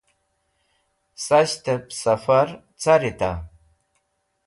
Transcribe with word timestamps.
Sashtẽb 1.25 1.83
sẽfar 2.01 2.47
carita? 2.81 3.31